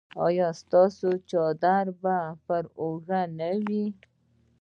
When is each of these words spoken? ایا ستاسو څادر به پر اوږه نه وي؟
ایا 0.25 0.47
ستاسو 0.61 1.09
څادر 1.29 1.85
به 2.01 2.17
پر 2.45 2.63
اوږه 2.79 3.21
نه 3.39 3.49
وي؟ 3.65 3.85